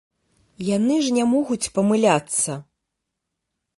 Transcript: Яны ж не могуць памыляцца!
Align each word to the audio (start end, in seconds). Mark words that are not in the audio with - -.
Яны 0.77 0.95
ж 1.07 1.13
не 1.19 1.25
могуць 1.33 1.71
памыляцца! 1.75 2.51